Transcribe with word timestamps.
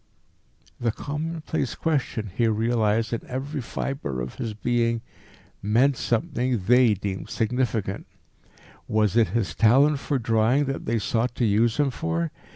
The 0.79 0.91
commonplace 0.91 1.75
question, 1.75 2.31
he 2.35 2.47
realised 2.47 3.13
in 3.13 3.21
every 3.27 3.61
fibre 3.61 4.19
of 4.19 4.33
his 4.33 4.55
being, 4.55 5.01
meant 5.61 5.95
something 5.95 6.57
they 6.65 6.95
deemed 6.95 7.29
significant. 7.29 8.07
Was 8.87 9.15
it 9.15 9.27
his 9.27 9.53
talent 9.53 9.99
for 9.99 10.17
drawing 10.17 10.65
that 10.65 10.85
they 10.85 10.97
sought 10.97 11.35
to 11.35 11.45
use 11.45 11.77
him 11.77 11.91
for? 11.91 12.31